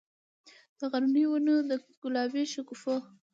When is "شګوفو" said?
2.53-2.95